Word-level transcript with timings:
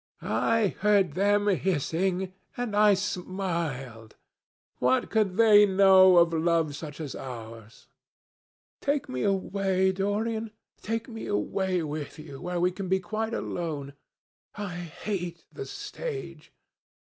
I 0.23 0.69
heard 0.79 1.13
them 1.13 1.45
hissing, 1.45 2.33
and 2.57 2.75
I 2.75 2.95
smiled. 2.95 4.15
What 4.79 5.11
could 5.11 5.37
they 5.37 5.67
know 5.67 6.17
of 6.17 6.33
love 6.33 6.75
such 6.75 6.99
as 6.99 7.13
ours? 7.13 7.85
Take 8.81 9.07
me 9.07 9.21
away, 9.21 9.91
Dorian—take 9.91 11.07
me 11.07 11.27
away 11.27 11.83
with 11.83 12.17
you, 12.17 12.41
where 12.41 12.59
we 12.59 12.71
can 12.71 12.87
be 12.89 12.99
quite 12.99 13.35
alone. 13.35 13.93
I 14.55 14.73
hate 14.73 15.45
the 15.53 15.67
stage. 15.67 16.51